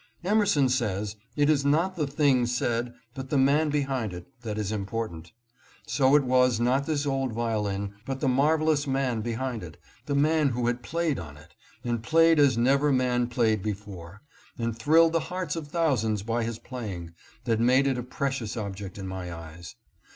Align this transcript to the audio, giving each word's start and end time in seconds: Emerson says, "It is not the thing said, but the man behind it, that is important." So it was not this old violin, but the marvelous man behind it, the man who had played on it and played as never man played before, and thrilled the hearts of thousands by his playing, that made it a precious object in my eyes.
Emerson 0.23 0.67
says, 0.67 1.15
"It 1.35 1.47
is 1.47 1.63
not 1.63 1.95
the 1.95 2.07
thing 2.07 2.47
said, 2.47 2.95
but 3.13 3.29
the 3.29 3.37
man 3.37 3.69
behind 3.69 4.13
it, 4.13 4.25
that 4.41 4.57
is 4.57 4.71
important." 4.71 5.31
So 5.85 6.15
it 6.15 6.23
was 6.23 6.59
not 6.59 6.87
this 6.87 7.05
old 7.05 7.33
violin, 7.33 7.93
but 8.07 8.19
the 8.19 8.27
marvelous 8.27 8.87
man 8.87 9.21
behind 9.21 9.61
it, 9.61 9.77
the 10.07 10.15
man 10.15 10.49
who 10.49 10.65
had 10.65 10.81
played 10.81 11.19
on 11.19 11.37
it 11.37 11.53
and 11.83 12.01
played 12.01 12.39
as 12.39 12.57
never 12.57 12.91
man 12.91 13.27
played 13.27 13.61
before, 13.61 14.23
and 14.57 14.75
thrilled 14.75 15.13
the 15.13 15.19
hearts 15.29 15.55
of 15.55 15.67
thousands 15.67 16.23
by 16.23 16.43
his 16.45 16.57
playing, 16.57 17.13
that 17.43 17.59
made 17.59 17.85
it 17.85 17.99
a 17.99 18.01
precious 18.01 18.57
object 18.57 18.97
in 18.97 19.05
my 19.05 19.31
eyes. 19.31 19.75